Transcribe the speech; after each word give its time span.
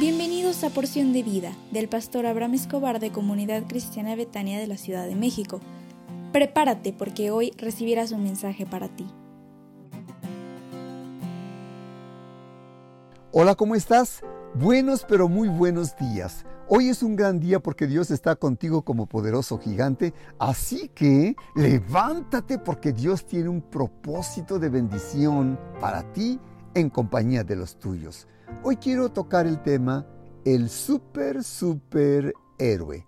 Bienvenidos 0.00 0.64
a 0.64 0.70
Porción 0.70 1.12
de 1.12 1.22
Vida 1.22 1.52
del 1.72 1.86
pastor 1.86 2.24
Abraham 2.24 2.54
Escobar 2.54 3.00
de 3.00 3.12
Comunidad 3.12 3.64
Cristiana 3.68 4.16
Betania 4.16 4.58
de 4.58 4.66
la 4.66 4.78
Ciudad 4.78 5.06
de 5.06 5.14
México. 5.14 5.60
Prepárate 6.32 6.94
porque 6.94 7.30
hoy 7.30 7.52
recibirás 7.58 8.10
un 8.10 8.22
mensaje 8.22 8.64
para 8.64 8.88
ti. 8.88 9.06
Hola, 13.30 13.54
¿cómo 13.56 13.74
estás? 13.74 14.22
Buenos 14.54 15.04
pero 15.06 15.28
muy 15.28 15.48
buenos 15.48 15.94
días. 15.98 16.46
Hoy 16.66 16.88
es 16.88 17.02
un 17.02 17.14
gran 17.14 17.38
día 17.38 17.60
porque 17.60 17.86
Dios 17.86 18.10
está 18.10 18.36
contigo 18.36 18.80
como 18.80 19.04
poderoso 19.04 19.58
gigante, 19.58 20.14
así 20.38 20.88
que 20.94 21.36
levántate 21.54 22.58
porque 22.58 22.94
Dios 22.94 23.26
tiene 23.26 23.50
un 23.50 23.60
propósito 23.60 24.58
de 24.58 24.70
bendición 24.70 25.60
para 25.78 26.10
ti 26.14 26.40
en 26.74 26.90
compañía 26.90 27.44
de 27.44 27.56
los 27.56 27.78
tuyos. 27.78 28.26
Hoy 28.62 28.76
quiero 28.76 29.10
tocar 29.10 29.46
el 29.46 29.62
tema 29.62 30.06
el 30.44 30.68
super, 30.68 31.42
super 31.44 32.32
héroe. 32.58 33.06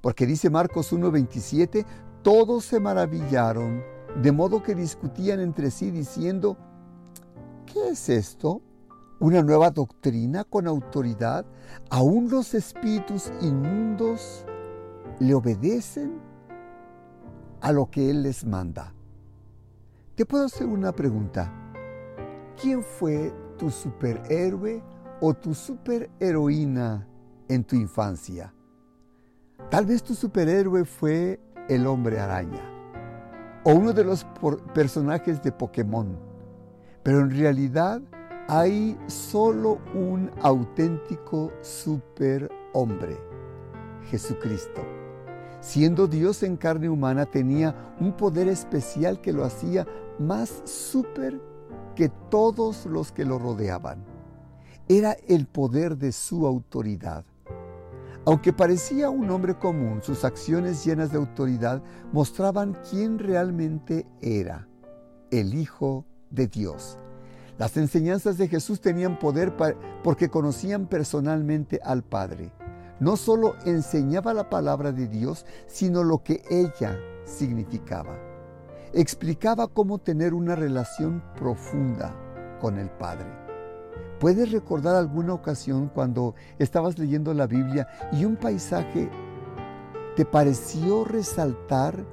Porque 0.00 0.26
dice 0.26 0.50
Marcos 0.50 0.92
1.27, 0.92 1.84
todos 2.22 2.64
se 2.64 2.80
maravillaron, 2.80 3.82
de 4.22 4.32
modo 4.32 4.62
que 4.62 4.74
discutían 4.74 5.40
entre 5.40 5.70
sí 5.70 5.90
diciendo, 5.90 6.56
¿qué 7.66 7.90
es 7.90 8.08
esto? 8.08 8.60
¿Una 9.18 9.42
nueva 9.42 9.70
doctrina 9.70 10.44
con 10.44 10.66
autoridad? 10.66 11.46
¿Aún 11.90 12.28
los 12.30 12.52
espíritus 12.54 13.32
inmundos 13.40 14.44
le 15.20 15.34
obedecen 15.34 16.20
a 17.60 17.72
lo 17.72 17.90
que 17.90 18.10
Él 18.10 18.22
les 18.22 18.44
manda? 18.44 18.92
Te 20.14 20.26
puedo 20.26 20.44
hacer 20.44 20.66
una 20.66 20.92
pregunta. 20.92 21.63
¿Quién 22.60 22.82
fue 22.82 23.32
tu 23.58 23.70
superhéroe 23.70 24.82
o 25.20 25.34
tu 25.34 25.54
superheroína 25.54 27.06
en 27.48 27.64
tu 27.64 27.76
infancia. 27.76 28.52
Tal 29.70 29.86
vez 29.86 30.02
tu 30.02 30.14
superhéroe 30.14 30.84
fue 30.84 31.40
el 31.68 31.86
hombre 31.86 32.20
araña 32.20 32.70
o 33.64 33.72
uno 33.72 33.92
de 33.92 34.04
los 34.04 34.26
personajes 34.74 35.42
de 35.42 35.50
Pokémon, 35.50 36.18
pero 37.02 37.20
en 37.20 37.30
realidad 37.30 38.02
hay 38.46 38.98
solo 39.06 39.78
un 39.94 40.30
auténtico 40.42 41.50
superhombre, 41.62 43.16
Jesucristo. 44.10 44.82
Siendo 45.60 46.06
Dios 46.06 46.42
en 46.42 46.58
carne 46.58 46.90
humana 46.90 47.24
tenía 47.24 47.94
un 47.98 48.12
poder 48.12 48.48
especial 48.48 49.22
que 49.22 49.32
lo 49.32 49.44
hacía 49.44 49.86
más 50.18 50.62
super 50.66 51.40
que 51.94 52.10
todos 52.30 52.86
los 52.86 53.12
que 53.12 53.24
lo 53.24 53.38
rodeaban. 53.38 54.04
Era 54.88 55.16
el 55.28 55.46
poder 55.46 55.96
de 55.96 56.12
su 56.12 56.46
autoridad. 56.46 57.24
Aunque 58.26 58.52
parecía 58.52 59.10
un 59.10 59.30
hombre 59.30 59.58
común, 59.58 60.02
sus 60.02 60.24
acciones 60.24 60.84
llenas 60.84 61.12
de 61.12 61.18
autoridad 61.18 61.82
mostraban 62.12 62.76
quién 62.90 63.18
realmente 63.18 64.06
era, 64.20 64.66
el 65.30 65.54
Hijo 65.54 66.06
de 66.30 66.46
Dios. 66.46 66.98
Las 67.58 67.76
enseñanzas 67.76 68.36
de 68.36 68.48
Jesús 68.48 68.80
tenían 68.80 69.18
poder 69.18 69.54
porque 70.02 70.28
conocían 70.28 70.86
personalmente 70.86 71.80
al 71.84 72.02
Padre. 72.02 72.50
No 72.98 73.16
solo 73.16 73.54
enseñaba 73.64 74.34
la 74.34 74.48
palabra 74.50 74.90
de 74.92 75.06
Dios, 75.06 75.44
sino 75.66 76.02
lo 76.02 76.22
que 76.22 76.42
ella 76.50 76.98
significaba 77.24 78.33
explicaba 78.94 79.66
cómo 79.66 79.98
tener 79.98 80.34
una 80.34 80.54
relación 80.54 81.22
profunda 81.36 82.14
con 82.60 82.78
el 82.78 82.90
Padre. 82.90 83.26
¿Puedes 84.20 84.52
recordar 84.52 84.94
alguna 84.96 85.34
ocasión 85.34 85.90
cuando 85.92 86.34
estabas 86.58 86.98
leyendo 86.98 87.34
la 87.34 87.46
Biblia 87.46 87.88
y 88.12 88.24
un 88.24 88.36
paisaje 88.36 89.10
te 90.16 90.24
pareció 90.24 91.04
resaltar 91.04 92.04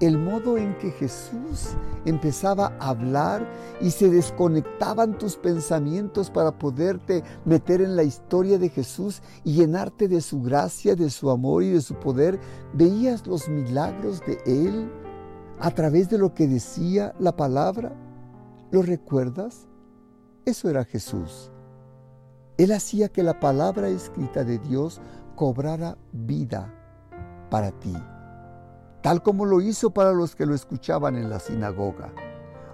el 0.00 0.16
modo 0.16 0.56
en 0.56 0.78
que 0.78 0.92
Jesús 0.92 1.76
empezaba 2.04 2.76
a 2.78 2.90
hablar 2.90 3.44
y 3.80 3.90
se 3.90 4.08
desconectaban 4.08 5.18
tus 5.18 5.36
pensamientos 5.36 6.30
para 6.30 6.56
poderte 6.56 7.24
meter 7.44 7.80
en 7.80 7.96
la 7.96 8.04
historia 8.04 8.58
de 8.58 8.68
Jesús 8.68 9.22
y 9.42 9.54
llenarte 9.54 10.06
de 10.06 10.20
su 10.20 10.40
gracia, 10.40 10.94
de 10.94 11.10
su 11.10 11.30
amor 11.30 11.64
y 11.64 11.70
de 11.70 11.80
su 11.80 11.94
poder? 11.96 12.38
¿Veías 12.72 13.26
los 13.26 13.48
milagros 13.48 14.22
de 14.24 14.38
Él? 14.46 14.88
A 15.60 15.70
través 15.72 16.08
de 16.08 16.18
lo 16.18 16.34
que 16.34 16.46
decía 16.46 17.14
la 17.18 17.36
palabra. 17.36 17.92
¿Lo 18.70 18.82
recuerdas? 18.82 19.66
Eso 20.44 20.68
era 20.68 20.84
Jesús. 20.84 21.50
Él 22.56 22.72
hacía 22.72 23.08
que 23.08 23.22
la 23.22 23.40
palabra 23.40 23.88
escrita 23.88 24.44
de 24.44 24.58
Dios 24.58 25.00
cobrara 25.36 25.96
vida 26.12 26.74
para 27.50 27.70
ti, 27.70 27.94
tal 29.02 29.22
como 29.22 29.46
lo 29.46 29.60
hizo 29.60 29.90
para 29.90 30.12
los 30.12 30.34
que 30.34 30.46
lo 30.46 30.54
escuchaban 30.54 31.16
en 31.16 31.30
la 31.30 31.38
sinagoga. 31.38 32.12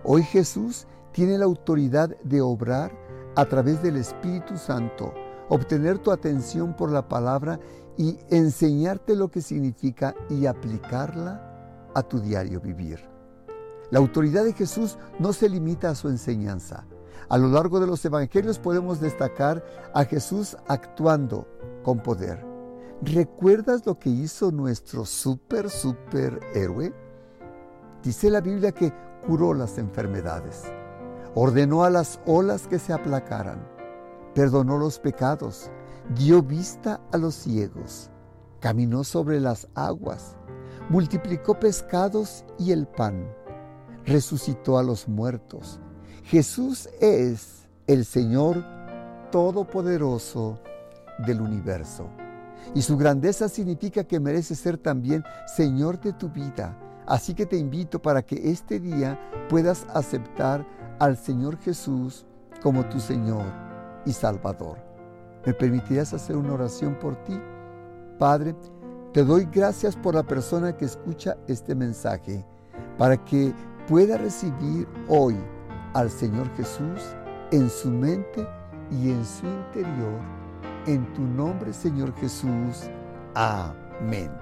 Hoy 0.03 0.22
Jesús 0.22 0.87
tiene 1.12 1.39
la 1.39 1.45
autoridad 1.45 2.16
de 2.25 2.41
obrar 2.41 2.93
a 3.37 3.45
través 3.45 3.83
del 3.83 3.97
Espíritu 3.97 4.56
Santo, 4.56 5.12
obtener 5.49 5.99
tu 5.99 6.11
atención 6.11 6.75
por 6.75 6.91
la 6.91 7.09
palabra 7.09 7.61
y 7.97 8.19
enseñarte 8.31 9.15
lo 9.15 9.31
que 9.31 9.43
significa 9.43 10.15
y 10.31 10.47
aplicarla 10.47 11.53
a 11.94 12.03
tu 12.03 12.21
diario 12.21 12.60
vivir. 12.60 13.00
La 13.91 13.99
autoridad 13.99 14.44
de 14.44 14.53
Jesús 14.53 14.99
no 15.19 15.32
se 15.32 15.49
limita 15.49 15.91
a 15.91 15.94
su 15.94 16.09
enseñanza. 16.09 16.87
A 17.28 17.38
lo 17.38 17.49
largo 17.49 17.81
de 17.81 17.87
los 17.87 18.05
evangelios 18.05 18.59
podemos 18.59 19.00
destacar 19.00 19.65
a 19.94 20.04
Jesús 20.04 20.56
actuando 20.69 21.47
con 21.83 22.00
poder. 22.00 22.44
¿Recuerdas 23.03 23.84
lo 23.87 23.99
que 23.99 24.10
hizo 24.10 24.50
nuestro 24.50 25.04
super, 25.04 25.69
super 25.69 26.41
héroe? 26.54 26.93
Dice 28.03 28.31
la 28.31 28.41
Biblia 28.41 28.72
que 28.72 28.93
curó 29.27 29.54
las 29.54 29.78
enfermedades, 29.78 30.65
ordenó 31.34 31.84
a 31.84 31.91
las 31.91 32.21
olas 32.27 32.66
que 32.66 32.78
se 32.78 32.93
aplacaran, 32.93 33.66
perdonó 34.34 34.78
los 34.78 34.99
pecados, 34.99 35.71
dio 36.15 36.43
vista 36.43 37.00
a 37.12 37.16
los 37.16 37.34
ciegos, 37.34 38.10
caminó 38.60 39.04
sobre 39.04 39.41
las 39.41 39.69
aguas, 39.75 40.37
multiplicó 40.89 41.59
pescados 41.59 42.45
y 42.59 42.72
el 42.72 42.87
pan, 42.87 43.27
resucitó 44.05 44.78
a 44.78 44.83
los 44.83 45.09
muertos. 45.09 45.81
Jesús 46.25 46.89
es 47.00 47.69
el 47.87 48.05
Señor 48.05 48.65
Todopoderoso 49.31 50.59
del 51.27 51.41
universo. 51.41 52.09
Y 52.75 52.83
su 52.83 52.97
grandeza 52.97 53.49
significa 53.49 54.05
que 54.05 54.21
merece 54.21 54.55
ser 54.55 54.78
también 54.78 55.25
Señor 55.47 56.00
de 56.00 56.12
tu 56.12 56.28
vida. 56.28 56.78
Así 57.06 57.34
que 57.34 57.45
te 57.45 57.56
invito 57.56 58.01
para 58.01 58.22
que 58.22 58.51
este 58.51 58.81
día 58.81 59.19
puedas 59.49 59.87
aceptar 59.93 60.66
al 60.99 61.16
Señor 61.16 61.59
Jesús 61.59 62.25
como 62.62 62.87
tu 62.87 63.01
Señor 63.01 63.45
y 64.06 64.12
Salvador. 64.12 64.78
¿Me 65.45 65.53
permitirás 65.53 66.15
hacer 66.15 66.37
una 66.37 66.55
oración 66.55 66.95
por 66.99 67.16
ti? 67.25 67.39
Padre, 68.19 68.55
te 69.14 69.25
doy 69.25 69.44
gracias 69.44 69.94
por 69.94 70.16
la 70.16 70.25
persona 70.25 70.76
que 70.76 70.86
escucha 70.86 71.36
este 71.47 71.76
mensaje, 71.76 72.44
para 72.98 73.16
que 73.25 73.54
pueda 73.86 74.19
recibir 74.19 74.88
hoy 75.08 75.36
al 75.92 76.10
Señor 76.10 76.52
Jesús 76.56 77.00
en 77.53 77.70
su 77.70 77.92
mente 77.92 78.44
y 78.91 79.10
en 79.10 79.24
su 79.24 79.47
interior. 79.47 80.19
En 80.88 81.12
tu 81.14 81.22
nombre, 81.22 81.72
Señor 81.72 82.12
Jesús. 82.16 82.91
Amén. 83.34 84.32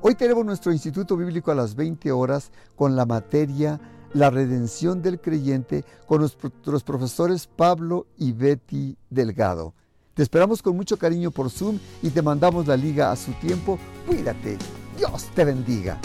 Hoy 0.00 0.14
tenemos 0.14 0.46
nuestro 0.46 0.72
Instituto 0.72 1.14
Bíblico 1.14 1.50
a 1.50 1.54
las 1.54 1.74
20 1.74 2.10
horas 2.10 2.52
con 2.76 2.96
la 2.96 3.04
materia 3.04 3.78
La 4.14 4.30
redención 4.30 5.02
del 5.02 5.20
creyente 5.20 5.84
con 6.06 6.22
los 6.22 6.84
profesores 6.84 7.46
Pablo 7.46 8.06
y 8.16 8.32
Betty 8.32 8.96
Delgado. 9.10 9.74
Te 10.14 10.22
esperamos 10.22 10.60
con 10.62 10.76
mucho 10.76 10.96
cariño 10.96 11.30
por 11.30 11.50
Zoom 11.50 11.78
y 12.02 12.10
te 12.10 12.22
mandamos 12.22 12.66
la 12.66 12.76
liga 12.76 13.12
a 13.12 13.16
su 13.16 13.32
tiempo. 13.32 13.78
Cuídate. 14.06 14.58
Dios 14.96 15.28
te 15.34 15.44
bendiga. 15.44 15.98